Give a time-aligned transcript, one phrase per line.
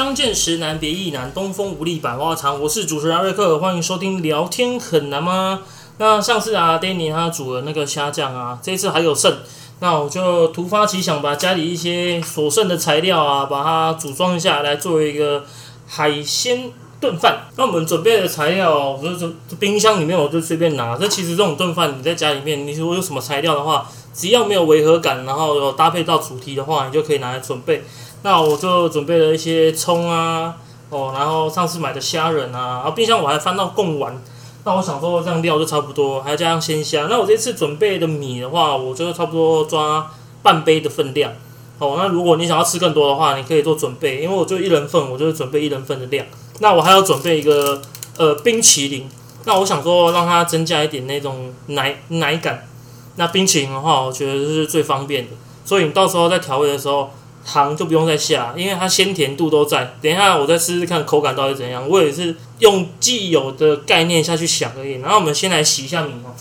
[0.00, 2.58] 相见时难别亦难，东风无力百花残。
[2.58, 5.60] 我是主持人瑞克，欢迎收听聊天很难吗？
[5.98, 9.40] 那上次啊，Danny 他煮了那个虾酱啊，这次还有剩，
[9.80, 15.44] 那我就突发奇想，把家里一些所剩的材料啊，把它组装一下来作为一个
[15.86, 17.48] 海鲜炖饭。
[17.56, 20.96] 那我们准备的材料，我就冰箱里面我就随便拿。
[20.96, 27.84] 这其实这种炖饭你在家里面，你如果有什么材料的话，只要没有违和感，然后有搭配到主题的话，你就可以拿来准备。
[28.22, 30.54] 那我就准备了一些葱啊，
[30.90, 34.20] 哦，然后上次买的虾仁啊，然后冰箱我还翻到贡丸。
[34.62, 37.06] 那我想说这样料就差不多，还要加上鲜虾。
[37.08, 40.10] 那我这次准备的米的话，我就差不多抓
[40.42, 41.32] 半杯的分量。
[41.78, 46.26] 哦，那如果你想要吃更多的话，你可以做准备，因为我就一人份，我就准备一人份的量。
[46.58, 47.80] 那我还要准备一个
[48.18, 49.08] 呃冰淇淋。
[49.46, 52.68] 那我想说让它增加一点那种奶奶感。
[53.16, 55.30] 那冰淇淋的话，我觉得是最方便的。
[55.64, 57.10] 所以你到时候在调味的时候。
[57.44, 59.96] 糖就不用再下，因为它鲜甜度都在。
[60.00, 61.88] 等一下我再试试看口感到底怎样。
[61.88, 65.00] 我也是用既有的概念下去想而已。
[65.00, 66.34] 然后我们先来洗一下米哦。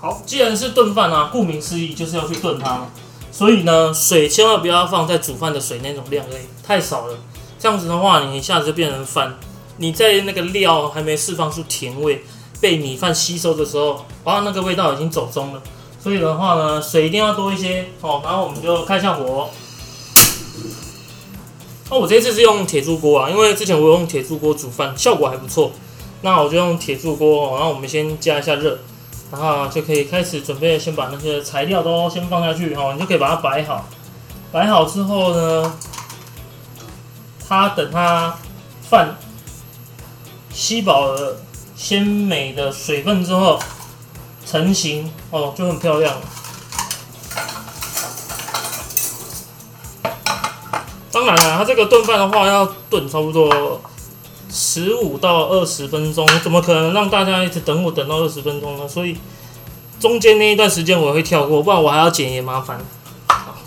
[0.00, 2.88] 好，既然是炖饭啊，顾名思义就是要去炖它。
[3.30, 7.18] 所以呢，水千万不要放在煮饭的水那种量而已，太少了。
[7.58, 9.38] 这样子的话，你一下子就变成饭。
[9.78, 12.24] 你在那个料还没释放出甜味。
[12.60, 15.62] 被米饭吸收的时候，哇，那个味道已经走中了。
[16.00, 18.20] 所以的话呢，水一定要多一些哦。
[18.24, 19.50] 然后我们就开下火。
[21.88, 25.72] 哦，我这次是用铁铸锅啊，因为之前我用铁铸锅煮饭效果还不错。
[26.22, 28.78] 那我就用铁铸锅，然后我们先加一下热，
[29.30, 32.92] 然后就可以开始准备，先把那些材料都先放下去哦。
[32.94, 33.84] 你就可以把它摆好。
[34.50, 35.78] 摆好之后呢，
[37.46, 38.36] 它等它
[38.80, 39.16] 饭
[40.52, 41.36] 吸饱了。
[41.76, 43.58] 鲜美的水分之后
[44.46, 46.14] 成型哦，就很漂亮。
[51.12, 53.80] 当然了，它这个炖饭的话要炖差不多
[54.50, 58.88] 十五到二十分钟，怎么可能让大家一直等我等到二十分钟呢？
[58.88, 59.16] 所以
[60.00, 62.78] 中间那一段时间我会跳过，不然我还要剪也麻烦。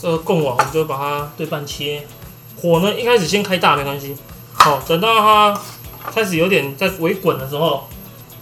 [0.00, 2.06] 这个贡丸我们就把它对半切，
[2.56, 4.16] 火呢一开始先开大没关系。
[4.54, 5.60] 好，等到它
[6.12, 7.86] 开始有点在微滚的时候。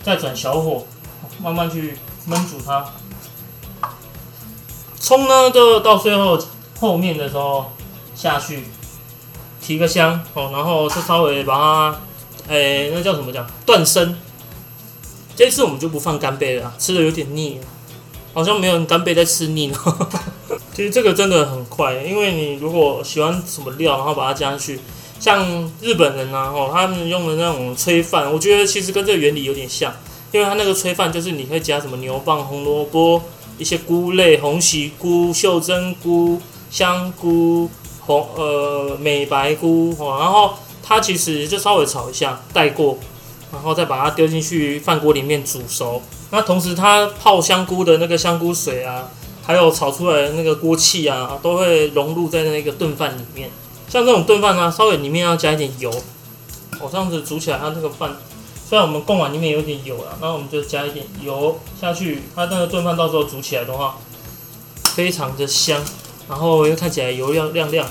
[0.06, 0.87] 再转小火，
[1.43, 2.93] 慢慢去焖煮它。
[5.00, 6.39] 葱呢，就到最后
[6.78, 7.72] 后面的时候
[8.15, 8.69] 下去
[9.61, 11.99] 提个香哦，然后就稍微把它，
[12.49, 14.16] 哎，那叫什么讲断生。
[15.34, 17.59] 这次我们就不放干贝了，吃的有点腻，
[18.33, 19.77] 好像没有干贝在吃腻呢。
[20.72, 24.78] 其实这个真的很快，因为你如果喜欢什么料，然后把它加上去。
[25.19, 29.93] 像日本人呐，哦，他们用的那种炊饭，我觉得其实跟这个原理有点像，
[30.32, 33.22] 因为它那个炊饭就是你可以加什么牛蒡、红萝卜、
[33.59, 36.41] 一些菇类、红喜菇、袖珍菇、
[36.71, 37.69] 香菇、
[38.00, 42.98] 红呃美白菇，哦，然后它其实就稍微炒一下带过，
[43.53, 46.03] 然后再把它丢进去饭锅里面煮熟。
[46.31, 49.10] 那同时它泡香菇的那个香菇水啊，
[49.43, 53.48] 还有炒出来的那个锅气啊，都会融入在那个炖饭里面。
[53.97, 55.91] 像这种炖饭呢，稍微里面要加一点油，
[56.81, 58.15] 哦，这样子煮起来，它这个饭
[58.69, 63.97] 虽然我们贡碗里面有点油了，那我们就加一点油下去，它那个炖饭到时候煮起来的话，
[64.95, 65.83] 非常的香，
[66.29, 67.89] 然后又看起来油亮亮亮。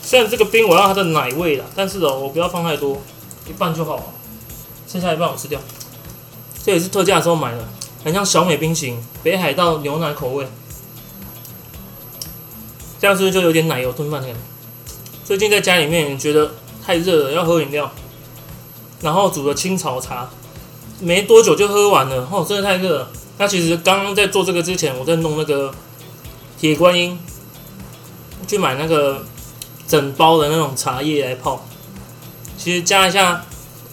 [0.00, 3.02] 虽然这个冰我要它的奶味了，但是哦，我不要放太多，
[3.48, 4.04] 一半就好了，
[4.86, 5.58] 剩下一半我吃掉。
[6.62, 7.68] 这也是特价的时候买的。
[8.08, 10.48] 很像小美冰淇淋，北海道牛奶口味，
[12.98, 14.40] 这样是不是就有点奶油炖饭的感觉？
[15.26, 17.92] 最近在家里面觉得太热了，要喝饮料，
[19.02, 20.30] 然后煮了青草茶，
[21.00, 23.10] 没多久就喝完了，哦，真的太热了。
[23.36, 25.70] 那其实刚刚在做这个之前，我在弄那个
[26.58, 27.20] 铁观音，
[28.46, 29.22] 去买那个
[29.86, 31.62] 整包的那种茶叶来泡，
[32.56, 33.44] 其实加一下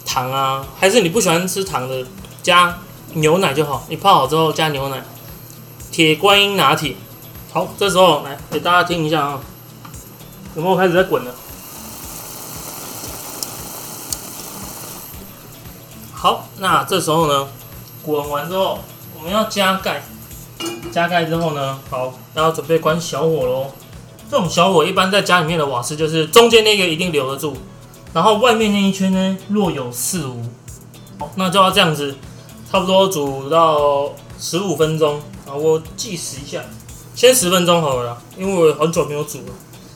[0.06, 2.02] 糖啊，还是你不喜欢吃糖的
[2.42, 2.78] 加。
[3.16, 5.02] 牛奶就好，你泡好之后加牛奶。
[5.90, 6.94] 铁观音拿铁，
[7.50, 9.40] 好，这时候来给大家听一下啊，
[10.54, 11.34] 有没有开始在滚了？
[16.12, 17.48] 好，那这时候呢，
[18.02, 18.80] 滚完之后
[19.16, 20.02] 我们要加盖，
[20.92, 23.72] 加盖之后呢，好，然后准备关小火喽。
[24.30, 27.56] 这种小火一般在家里面的瓦斯就是中间那个一定留得住，
[28.12, 30.42] 然后外面那一圈呢若有似无。
[31.18, 32.14] 好，那就要这样子。
[32.70, 36.60] 差不多煮到十五分钟啊，我计时一下，
[37.14, 39.52] 先十分钟好了，因为我很久没有煮了，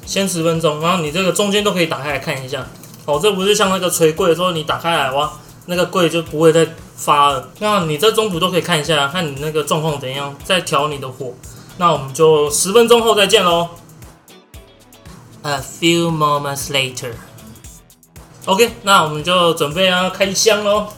[0.07, 0.81] 先十分钟。
[0.81, 2.67] 然后你这个中间都可以打开来看一下，
[3.05, 5.33] 哦，这不是像那个锤柜的时候你打开来哇，
[5.67, 7.49] 那个柜就不会再发了。
[7.59, 11.33] 那你这中途都可以看一下，看你那个状况怎样，再调你的火。
[11.77, 13.69] 那我们就十分钟后再见喽。
[15.43, 17.13] A few moments later.
[18.45, 20.89] OK，那我们就准备要开箱喽。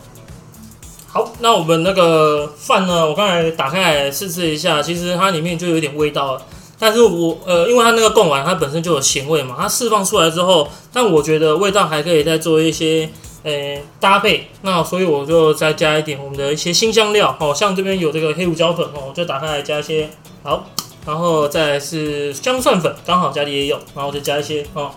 [1.12, 3.06] 好，那我们那个饭呢？
[3.06, 6.43] 我刚才打开来试试一下，其实它里面就有点味道了。
[6.79, 13.11] 但是我呃，因为它那个贡丸它本身就有咸味嘛，它释放出来之后，但我觉得味道还可以再做一些
[13.43, 14.49] 呃搭配。
[14.62, 20.09] 那所以我就再加一点我们的一些新香料哦，像这边有这个黑胡椒粉哦，我就打开来加一些
[20.43, 20.64] 好。
[21.05, 24.93] 然后再是姜蒜粉，刚好家里也有，然后再加一些哦。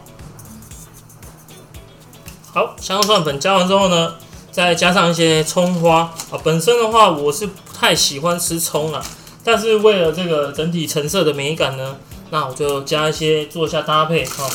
[2.54, 4.16] 好，姜蒜粉加完之后呢，
[4.56, 6.40] 再加上一些葱花啊。
[6.42, 9.06] 本身的话，我是不太喜欢吃葱啊，
[9.44, 11.98] 但是为了这个整体成色的美感呢，
[12.30, 14.50] 那我就加一些做一下搭配啊。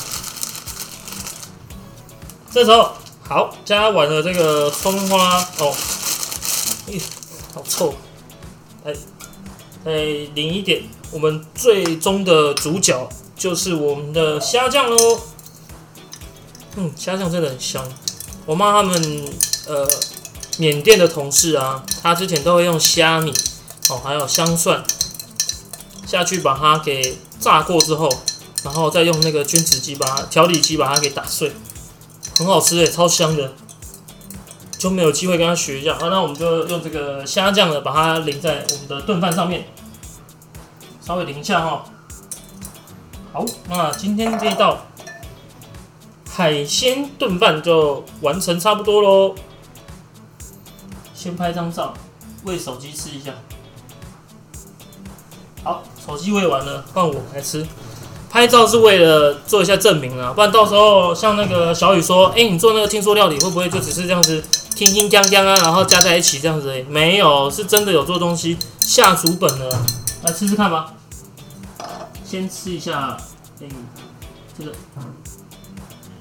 [2.51, 2.93] 这时候
[3.29, 5.75] 好，加完了这个葱花哦，
[6.89, 6.99] 咦，
[7.55, 7.95] 好臭，
[8.85, 8.95] 来，
[9.85, 9.93] 再
[10.35, 10.83] 淋一点。
[11.13, 13.07] 我们最终的主角
[13.37, 15.21] 就是我们的虾酱喽。
[16.77, 17.85] 嗯，虾酱真的很香。
[18.47, 19.29] 我妈他们
[19.71, 19.89] 呃
[20.59, 23.33] 缅甸的同事啊，他之前都会用虾米
[23.89, 24.83] 哦，还有香蒜
[26.07, 28.09] 下去把它给炸过之后，
[28.65, 31.53] 然后再用那个君子机把它调理机把它给打碎，
[32.37, 33.53] 很好吃诶，超香的。
[34.77, 39.67] 就没有机会跟他学一下啊，那我们就用这个虾酱的，把它淋在我们的炖饭上面。
[41.07, 41.85] 稍微淋一下哈，
[43.31, 44.87] 好，那今天这一道
[46.31, 49.35] 海鲜炖饭就完成差不多喽。
[51.21, 51.93] 先拍张照，
[52.45, 53.31] 喂手机吃一下。
[55.63, 57.67] 好，手机喂完了，换我来吃。
[58.31, 64.43] 拍照是为了做一下证明啊，不然到时候像那个小雨说，哎，你做那个听说料理会不会就只是这样子，
[64.75, 66.73] 听听讲讲啊，然后加在一起这样子？
[66.89, 69.69] 没有，是真的有做东西，下足本了，
[70.23, 70.95] 来吃吃看吧。
[72.25, 73.15] 先吃一下，
[73.61, 73.69] 哎，
[74.59, 74.73] 这个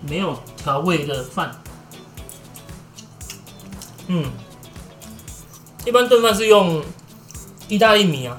[0.01, 1.55] 没有调味的饭。
[4.07, 4.25] 嗯，
[5.85, 6.83] 一般炖饭是用
[7.67, 8.35] 意大利米啊，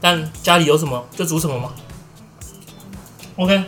[0.00, 1.72] 但家里有什么就煮什么嘛。
[3.36, 3.64] OK，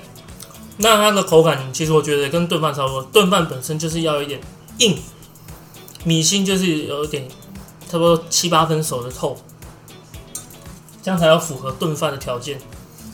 [0.78, 3.02] 那它的口感其实我觉得跟炖饭差不多。
[3.02, 4.40] 炖饭本身就是要有一点
[4.78, 4.98] 硬，
[6.04, 7.26] 米心就是有一点
[7.88, 9.36] 差不多七八分熟的透，
[11.02, 12.60] 这样才要符合炖饭的条件。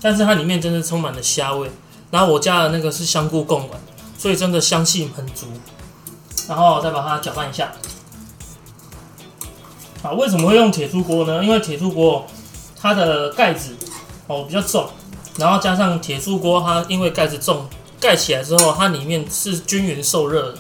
[0.01, 1.71] 但是它里面真的充满了虾味，
[2.11, 3.81] 然后我加的那个是香菇贡丸，
[4.17, 5.47] 所以真的香气很足。
[6.49, 7.71] 然后再把它搅拌一下。
[10.03, 11.43] 啊，为什么会用铁铸锅呢？
[11.45, 12.27] 因为铁铸锅
[12.81, 13.77] 它的盖子
[14.27, 14.89] 哦比较重，
[15.37, 17.67] 然后加上铁铸锅它因为盖子重，
[18.01, 20.59] 盖起来之后它里面是均匀受热的。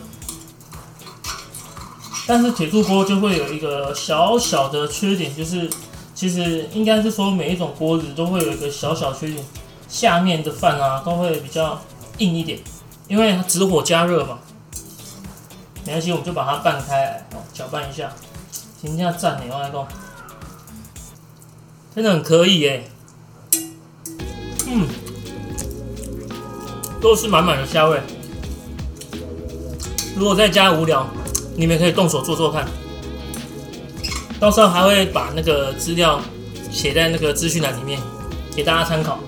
[2.26, 5.70] 但是铁铸锅就会有一个小小的缺点，就是。
[6.12, 9.42] 其实应该是说，每一种锅子都会有一个小小缺点，
[9.88, 11.80] 下面的饭啊都会比较
[12.18, 12.58] 硬一点，
[13.08, 14.38] 因为它直火加热嘛。
[15.86, 18.12] 没关系，我们就把它拌开，搅拌一下，
[18.80, 19.86] 停一下赞，你外公，
[21.94, 22.90] 真的很可以耶。
[24.66, 24.88] 嗯，
[27.00, 28.00] 都是满满的虾味。
[30.16, 31.06] 如果在家无聊，
[31.56, 32.66] 你们可以动手做做看。
[34.38, 36.18] 到时候还会把那个资料
[36.70, 38.00] 写在那个资讯栏里面，
[38.56, 39.18] 给大家参考。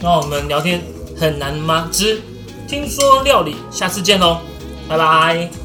[0.00, 0.82] 那我们聊天
[1.16, 1.88] 很难吗？
[1.90, 2.20] 之
[2.66, 4.40] 听说料理，下次见喽，
[4.86, 5.57] 拜拜。